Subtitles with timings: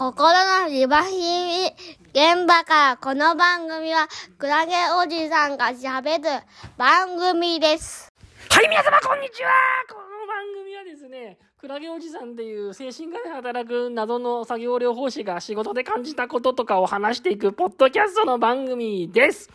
[0.00, 0.32] 心
[0.62, 1.66] のリバヒミ
[2.14, 6.42] 現場からこの番組はクラゲおじさんが喋る
[6.78, 8.10] 番組です。
[8.48, 9.50] はい、皆様こんにちは
[9.90, 19.50] この番組はですね、クラゲおじさんっていう精神科で働く謎の作業療法士が仕事で感じたこととかを話していくポッドキャストの番組です。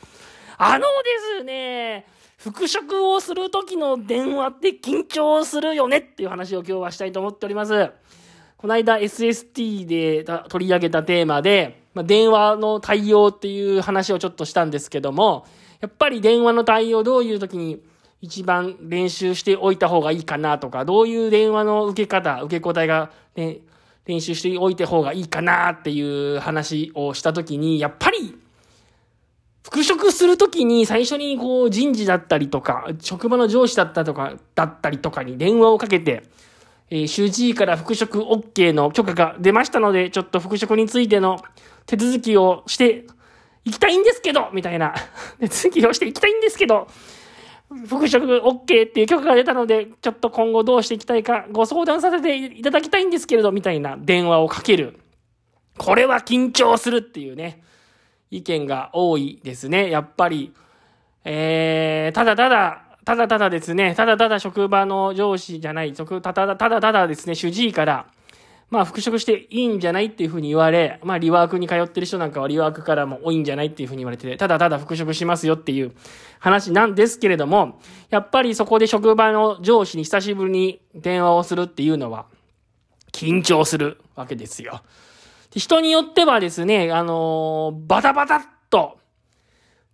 [0.59, 0.85] あの
[1.39, 2.05] ですね、
[2.37, 7.89] 復職をする時の電話って緊張するよねっていう話を今日はしたいと思っております。
[8.65, 15.45] この間 SST で取り上げたテーマで、まあ、電話の対応っていう話をちょっとしたんですけども、
[15.81, 17.79] やっぱり電話の対応どういう時に
[18.21, 23.59] 一番練習しておいた方がいいかなとか、どういう電話の受け方、受け答えが、ね、
[24.07, 28.35] 練習しておいた方がいいかなっていう話をした時に、やっぱり、
[29.63, 36.23] 復職するときに最初にこう人事だったりとか、職場の上司だったとか、だったりとかに電話をかけて、
[36.89, 41.39] えー、主治医から復職 OK の許可が出ましたので、ちょっと復職についての
[41.85, 43.05] 手続きをして
[43.63, 44.93] いきたいんですけど、みたいな、
[45.39, 46.87] 手続きをしていきたいんですけど、
[47.87, 54.99] 復職 OK っていう許可が出たので、ちょっと今後どうしていきたいかご相談させていただきたいんですけれど、みたいな電話をかける。
[55.77, 57.63] これは緊張するっていうね、
[58.29, 59.89] 意見が多いですね。
[59.89, 60.53] やっぱり、
[61.23, 68.07] えー、ただただ、ただただですね、ただただ職場の上司じゃない、ただただただただですね、主治医から、
[68.71, 75.93] まあ復職していいんじゃないっていうふうに言われ、まあリワークに通ってる人なんかはリワークからも多いんじゃないっていうふうに言われてて、ただただ復職しますよっていう
[76.39, 82.25] 話なんですけれども、やっぱりそこで職場の上司に久しぶりに電話をするっていうのは、
[83.11, 84.81] 緊張するわけですよ。
[85.51, 88.97] 人によってはですね、あのー、バタバタっと、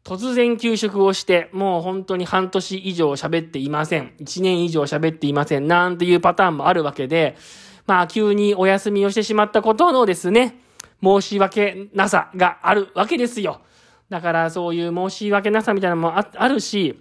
[0.04, 4.14] 突然休職をして、もう本当に半年以上喋っていません。
[4.20, 5.68] 1年以上喋っていません。
[5.68, 7.38] なんていうパターンもあるわけで、
[7.86, 10.60] まあ急にお休みをしてしまったことのですね、
[11.04, 13.62] 申し訳なさがあるわけですよ。
[14.10, 17.00] だからそういう申し訳なさみたいなのもああるし、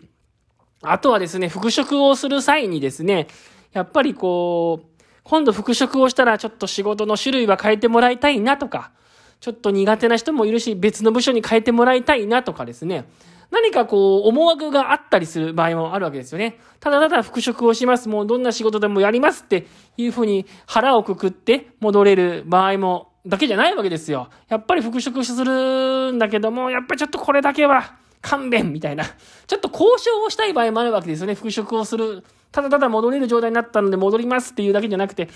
[0.83, 3.29] あとはですね、復職をする際にですね、
[3.73, 8.93] やっぱりこう、今度復職をしたらちょっと仕事の種類は変えてもらいたいなとか、
[9.41, 13.07] ちょっと苦手な人もいるし、別の部署に変えてもらいたいなとかですね。
[13.51, 16.59] 何かこう、思惑があったりする場合もあるわけですよね。
[16.79, 18.09] ただただ復職をします。
[18.09, 24.29] もうどんな仕事でもやりますっていうふうに腹をくくって戻れる場合も、だけじゃないわけですよ。
[24.49, 29.05] やっぱり復職するんだけども、やっぱりちょっとこれだけは勘弁みたいな。
[29.47, 31.35] ちょっと交渉をしたい場合もあるわけですよね。
[31.35, 32.25] 復職をする。
[32.53, 35.31] ただただ戻れる状態になったので戻りますっていうだけじゃなくて、やっ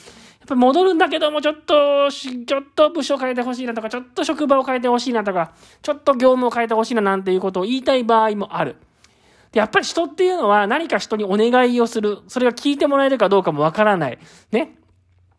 [0.48, 8.76] ぱ戻るんだけども、ちょっと、ちょっと部署変えてほしいなとか、ちょっと職場を変えてほしいなとか、ちょっと業務を変えてほしいななんていうことを言いたい場合もある。
[9.52, 12.18] で、やっぱり人っていうのは何か人にお願いをする。
[12.26, 14.18] それが聞いてもらえるかどうかもわからない。
[14.50, 14.76] ね。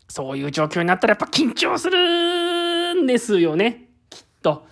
[0.07, 3.89] そういう状況になったらやっぱ緊張するんですよね。
[4.09, 4.65] きっと。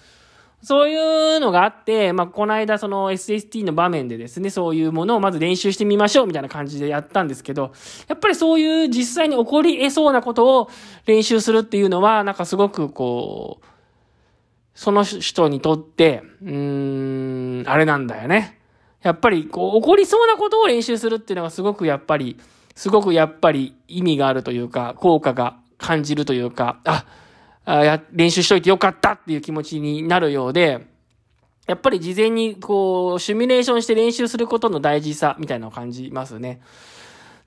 [0.63, 0.96] そうい
[1.35, 7.74] うのがあって、まあ、この間その SST の場面でですね、そういうものをまず練習してみましょうみたいな感じでやったんですけど、
[8.07, 10.69] やっぱりそういう実際に起こり得そうなことを
[11.06, 13.66] 練習するっていうのは、なんかすごくこう、
[14.74, 18.57] その人にとって、うーん、あれなんだよね。
[19.01, 22.40] やっぱりこう、起こりそうなことを練習するっていうのがすごくやっぱり、
[22.74, 27.06] すごくやっぱり意味があるというか、効果が感じるというか、あ、
[27.66, 30.85] あ練習しといてよかったっていう気持ちになるようで、
[31.68, 36.59] やっぱり事前にこう、シミュレーションして練習することの大事さみたいなのを感じますね。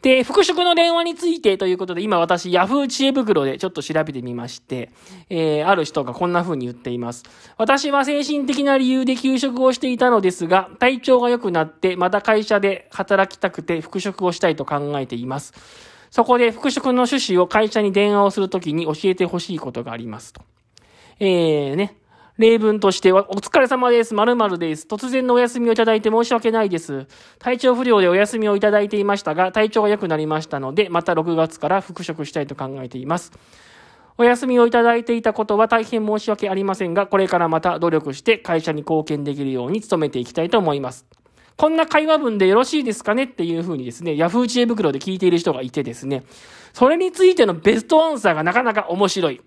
[0.02, 4.90] で、復職の電話についてということで、今私、Yahoo 知恵袋でちょっと調べてみまして、
[5.28, 7.24] えー、ある人がこんな風に言っています。
[7.58, 15.52] 私は精神的な理由で休職をしていたのですが、体調が良くなって、また会社で働きたくて復職をしたいと考えています。
[16.10, 20.42] そこで復職の趣旨を会社に電話をするときに教えてほしいことがありますと。
[21.18, 21.96] えーね。
[22.38, 24.12] 例文としては、お疲れ様です。
[24.12, 24.86] 〇〇です。
[24.86, 27.06] 突然のお休みをいただいて申し訳ないです。
[27.38, 33.32] 体調不良でお休みをいただいていましたが、体調が良くなりましたので、また6月から復職したいと考えています。
[34.18, 41.06] お休みをいただいていたことは大変申し訳ありませんが、これからまた努力して会社に貢献できるように努めていきたいと思います。
[41.56, 46.24] こんな会話文でよろしいですかねっていうふうにですね、ヤフー知恵袋で聞いている人がいてですね、
[46.74, 49.40] それについてのベストアンサーがなかなか面白い。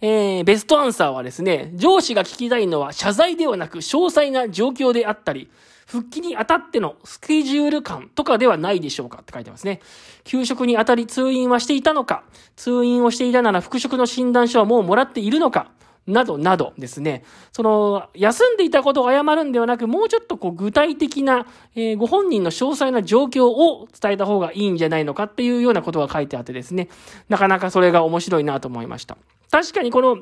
[0.00, 5.48] えー、ベストアンサーはですね、上司が聞きたいのは謝罪ではなく詳細な状況であったり、
[5.86, 9.80] 復帰にあたってのスケジュール感とかではないでしょうかって書いてますね。
[10.24, 12.24] 休職にあたり通院はしていたのか、
[12.56, 15.70] 通院をしていたなら復職の診断書はもうもらっているのか、
[16.06, 26.88] などなどですね、その、休んでいたことを謝るんではなく、もうちょっとこう具体的な、えーご本人の詳細な状況を伝えた方がいいんじゃないのかっていうようなことが書いてあってですね、
[27.28, 29.16] なかなかそれが面白いなと思いました。
[29.50, 30.18] 確かにこの、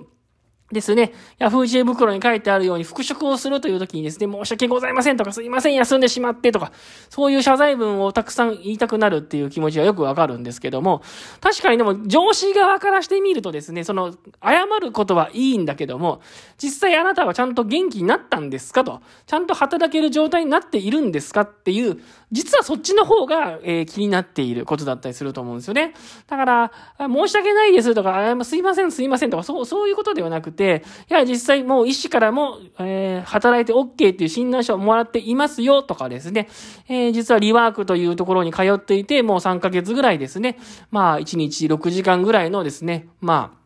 [0.73, 6.73] ですね、ヤフー知恵袋に書いてあるように復職をするという時にですね、申し訳ございませんとかすいません休んでしまってとか、
[7.11, 11.03] そういう謝罪文をたくさん言いたくなるっていう気持ちはよくわかるんですけども、
[11.41, 16.21] 確かにでも上司側からしてみるとですね、その、謝ることはいいんだけども、
[16.57, 25.95] 実際あなたはちゃんと元気になったんですかと、ちゃんと働ける状態になっているんですかっていう、実はそっちの方が、えー、気になっていることだったりすると思うんですよね。
[26.27, 30.62] だから、申し訳ないですとか、すいませんすいませんとか、そう、そういうことではなくて、
[31.11, 36.49] いや、実際もう医師からも、えー、働いて OK っていう診断書をもらっていますよとかですね、
[36.89, 40.59] えー、実はリワークというところに通っていて、もう3ヶ月ぐらいですね、
[40.91, 43.63] まあ、1日6時間ぐらいのですね、まあ、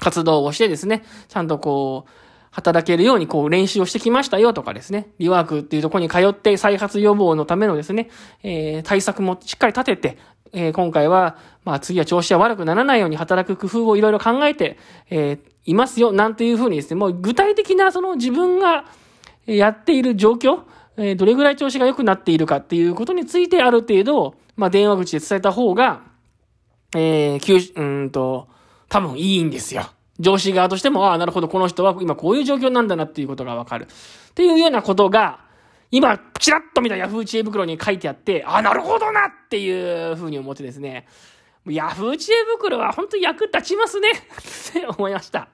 [0.00, 2.10] 活動をしてですね、ちゃんとこう、
[2.52, 8.10] 働けるようにこう練習をしてきましたよとかですね、リワークっていうところに通って再発予防のためのですね、
[8.42, 10.18] えー、対策もしっかり立てて、
[10.52, 14.78] えー、今回は、まあ次は調子は悪くならないように働く工夫をいろいろ考えて、
[15.08, 18.84] えー、いますよ、なんていうふうにですね、もう具体的なその自分が
[19.46, 20.60] やっている状況、
[20.98, 26.02] えー、どれぐらい調子が良くなっているかっていうことについてある程度、まあ電話口で伝えた方が、
[26.94, 28.48] えー、急、うんと、
[28.90, 29.86] 多分いいんですよ。
[30.20, 33.84] 上司側としても、ああ、なるほど、この人は今こういう状況なんだなっていうことがわかる。
[33.84, 35.40] っていうようなことが、
[35.90, 41.06] 今、ちらっと見たヤフー知恵袋に書いてあって、ああ、なるほどなっていうふうに思ってですね、
[41.68, 45.48] ヤフー知恵袋は本当に役立ちますねって思いました。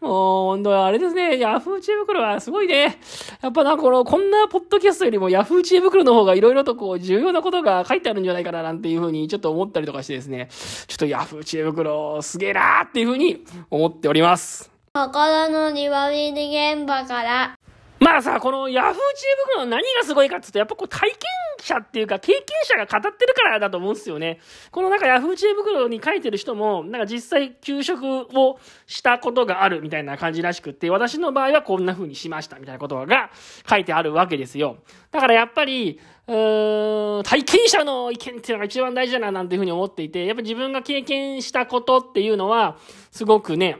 [0.00, 2.98] もう、本当あれですね、ヤフー知恵袋はすごいね。
[3.42, 10.48] やっぱな、この、こんなポッドキャストよりもヤフー知恵袋の方がいろいろとこう、重要なことが書いてあるんじゃないかななんていうふうにちょっと思ったりとかしてですね、
[10.86, 14.70] ちょっとヤフー知恵袋すげえなーっていうふうに思っております。
[14.94, 17.58] 心の庭見現場から
[18.04, 19.00] まあさ、このヤフー知恵
[19.46, 21.18] 袋の何がすごいかって言うと、やっぱこう体験
[21.58, 24.40] 者っていうか経験者が語ってるからだと思うんですよね。
[24.70, 28.04] このなんかヤフー知恵袋に書いてる人も、なんか実際給食
[28.38, 33.30] をしたことがあるみたいな感じらしくって、私の場合はこんな風にしましたみたいなことが
[33.66, 34.76] 書いてあるわけですよ。
[35.10, 35.98] だからやっぱり、
[36.28, 42.76] うーん、体験者の意見っていうのが一番大事だななんていうふうに思っていて、やっぱ自分が経験したことっていうのは、
[43.10, 43.78] すごくね、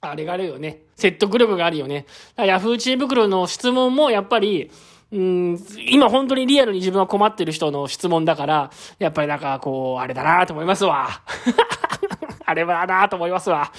[0.00, 0.82] あれがあるよね。
[0.96, 2.06] 説得力があるよね。
[2.36, 4.70] ヤフー知恵袋の質問もやっぱり、
[5.12, 5.58] うん、
[5.88, 11.08] 今本当にリアルに自分は困ってる人の質問だから、やっぱりなんかこう、あれだなと思いますわ。
[12.46, 13.70] あれだなと思いますわ。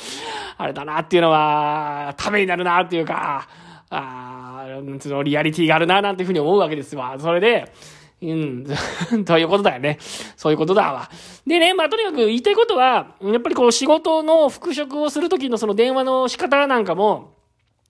[0.58, 3.48] あれだなっていうのは、ためになるなっていうか、
[3.90, 4.66] あ
[5.00, 7.16] そのリアリティがあるななんていうふうに思うわけですわ。
[7.18, 7.72] それで、
[8.22, 8.66] うん。
[9.26, 9.98] ということだよね。
[10.38, 11.10] そういうことだわ。
[11.46, 17.34] でね、まあとにかく言いたいことは、やっぱりこう仕事の復職をするときのその電話の仕方なんかも、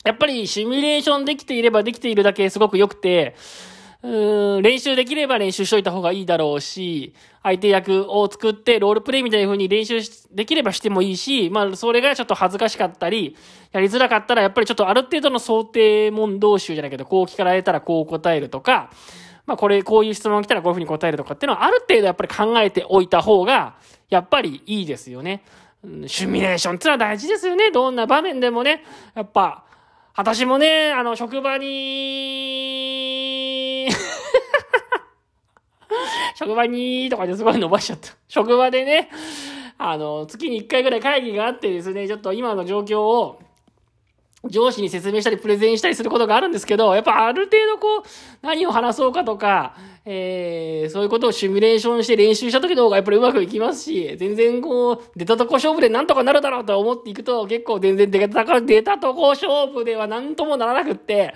[0.03, 3.35] やっぱりシミュレーションできていればできているだけすごく良くて、
[4.03, 7.13] うん練習できれば練習しといた方がいいだろうし、
[7.43, 9.99] 相手役を作ってロールプレイみたいな風に練習
[10.31, 13.35] できればしてもいいし、まあそれがちょっと恥ずかしかったり、
[13.71, 18.89] やりづらかったらやっぱりちょっとある程度の想定問答集じゃないけど、こう聞かれたらこう答えるとか、
[19.51, 23.75] まあこれ、こういう質問が来たらこういうふうに答えるとかっていうのはある程度やっぱり考えておいた方が、
[24.09, 25.43] やっぱりいいですよね。
[26.07, 27.69] シミュレーションってのは大事ですよね。
[27.69, 28.85] どんな場面でもね。
[29.13, 29.65] やっぱ、
[30.15, 33.89] 私もね、あの、職場に
[36.35, 38.13] 職場にとかですごい伸ばしちゃった。
[38.29, 39.09] 職場でね、
[39.77, 43.41] あの、月に1回ぐらい会議があってですね、ちょっと今の状況を、
[44.49, 48.03] 上司に説明したりプレゼンしたりすることがあるんですけど、やっぱある程度こう、
[48.41, 61.35] 何を話そうかとか、えー、そういうことをシミュレーションして練習した時の方がやっぱりうまくいきますし、全然こう、出たとこ勝負でなんとかなるだろうと思っていくと、結構全然出たから、出たとこ勝負ではなんともならなくって、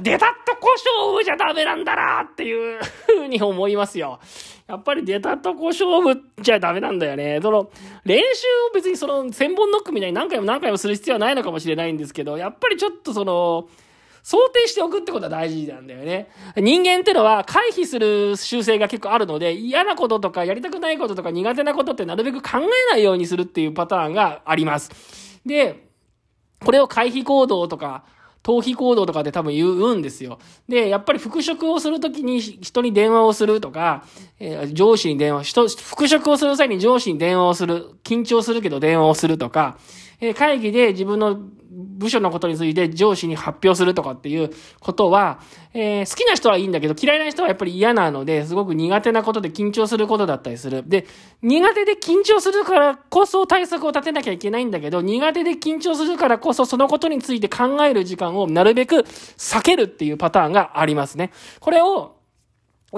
[0.00, 2.78] 出たとこ勝負じゃダメなんだなっていう。
[3.24, 4.20] うに思いますよ。
[4.66, 7.40] やっぱり出たとこ勝負じゃダメなんだよね。
[7.42, 7.70] その、
[8.04, 13.68] 練習を別にその、千本ノックみたいに何回も何回もする必要はないのかもしれないんですけど、やっぱりちょっとその、
[14.24, 16.30] 想定しておくってことは大事なんだよね。
[16.56, 24.90] 人間ってのは回避する習性が結構あるので、嫌なこととかやりたくないこととか苦手なことってなるべく考えないようにするっていうパターンがあります。
[25.44, 25.88] で、
[26.64, 28.04] これを回避行動とか、
[28.44, 30.38] 逃避行動とかで多分言うんですよ。
[30.68, 34.04] で、やっぱり復職をするときに人に電話をするとか、
[34.38, 39.78] えー、上司に電話、人、復職をする際に上司に電話をする、緊張するけど電話をするとか、
[40.20, 41.38] え、会議で自分の
[41.76, 45.40] 部署のことについて上司に発表するとかっていうことは、
[45.72, 50.84] えー、好きな人はいいんだけど嫌いな人はやっぱり嫌なので、すごく苦手なことで緊張することだったりする。
[50.86, 51.06] で、
[51.42, 59.04] 苦手で緊張するからこそ対策を立てなきゃいけないんだけど、苦手で緊張するからこそそのことについて考える時間をなるべく
[59.36, 61.32] 避けるっていうパターンがありますね。
[61.60, 62.16] これを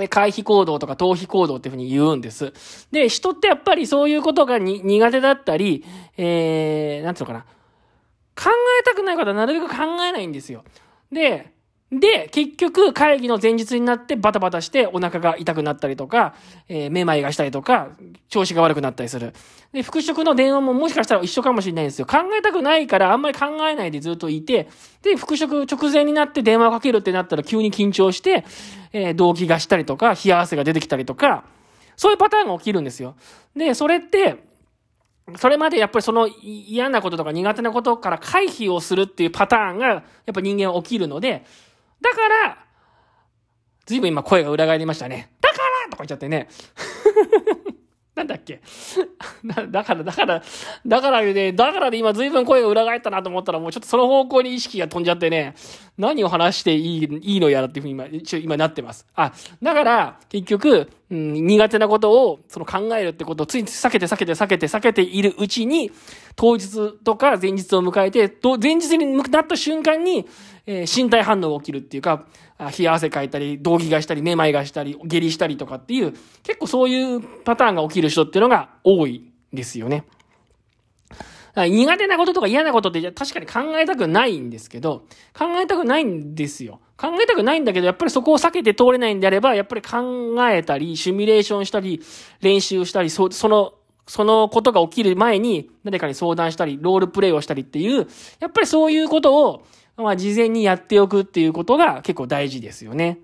[0.09, 2.53] 回避行動とか逃避行動っていうふうに言うんです。
[2.91, 5.85] で、人ってやっぱりそういうことが苦手だったり、
[6.17, 7.47] えー、なんていうのかな。
[8.37, 8.50] 考
[8.81, 10.62] えたくないことはなるべく考えないんですよ。
[11.11, 11.55] で、
[11.93, 16.35] で、結局会議の前日になってバタバタしてお腹が痛くなったりとか、
[16.69, 17.90] えー、めまいがしたりとか、
[18.28, 19.33] 調子が悪くなったりする。
[19.73, 22.07] で、復職の電話ももしかしたら一緒かもしれないんですよ。
[22.07, 24.69] 考えたくないからあんまり考えないでずっといて、
[25.02, 28.45] で、復職直前になって電話をかけるってなったら急に緊張して、
[28.93, 31.45] えー、動悸がしたりとか、冷や汗が出てきたりとか、
[31.97, 33.14] そういうパターンが起きるんですよ。
[33.55, 34.45] で、それって、
[35.37, 40.02] それまでやっぱりその嫌なこととか苦手なことから回避をするっていうパターンが、やっ
[40.33, 41.45] ぱ人間は起きるので、
[42.00, 42.59] だから、
[43.87, 45.33] ずいぶん今声が裏返りましたね。
[45.41, 46.49] だからとか言っちゃってね。
[48.16, 48.61] なんだっけ？
[49.70, 50.42] だから、だから、
[50.87, 55.54] だからね、だからで今随分声が裏返ったなと思ったらもうちょっとその方向に意識が飛んじゃってね、
[55.99, 59.06] 何を話していい、いいのやらっていうふうに今、一応今なってます。
[59.14, 59.32] あ、
[59.62, 65.92] だから、結局、うん、苦手なことを、その考えるってことをつい避けて避けて避けて避けているうちに、
[66.37, 70.26] 当日とか前日を迎えて、前日になった瞬間に、
[70.66, 72.25] えー、身体反応が起きるっていうか、
[72.58, 80.04] 冷や汗かいたり、動悸がしたり、めまいがしたり、下痢したりとかっていう、結構そういうパターンが起きる人っていうのが多いですよね。
[81.56, 86.80] 苦手なこととか嫌なことって確かに考えたくないんですけど、考えたくないんですよ。
[86.98, 92.02] 考えたくないんだけど、やっぱりそこを避けて通れないんであれば、やっぱり考えたり、シミュレーションしたり、
[92.40, 93.75] 練習したり、その、
[94.06, 98.06] そのことが起きる前に誰かに相談したり、ロールプレイをしたりっていう、
[98.38, 99.66] やっぱりそういうことを
[99.97, 103.19] まあ、事前にやっておくっていうことが結構大事ですよね。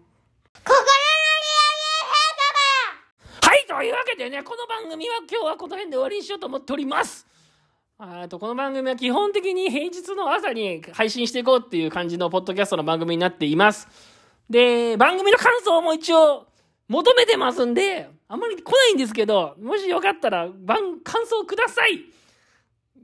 [3.82, 7.26] というわけでね、この番組は今日はこの辺で終わりにしようと思っております。
[7.98, 13.88] あと、この番組は基本的に平日の朝に配信していこうっていう感じのポッドキャストの番組になっています。
[14.48, 16.46] で、番組の感想も一応
[16.86, 22.04] 求めてますんで、あんまり来ないんですけど、もしよかったら番、感想ください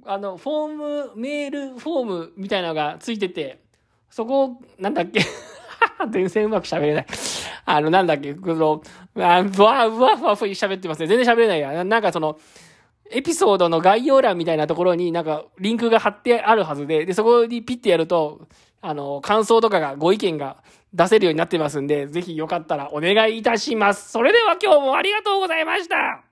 [0.04, 3.60] あの、フォーム、メールフォームみたいなのがついてて、
[4.10, 5.20] そこ、なんだっけ？
[6.10, 7.06] 全然うまく喋れない。
[7.64, 8.34] あの、なんだっけ？
[8.34, 8.82] この、
[9.22, 11.06] あぶわ、ぶわふわふわ喋ってますね。
[11.06, 11.84] 全然喋れないや。
[11.84, 12.38] なんかその、
[13.10, 18.46] エピソードの概要欄みたいなところになんかリンクが貼ってあるはずで、で、そこにピッてやると、
[18.80, 20.58] あの、感想とかが、ご意見が
[20.94, 24.10] 出せるようになってますんで、ぜひよかったらお願いいたします。
[24.12, 26.27] それでは今日もありがとうございました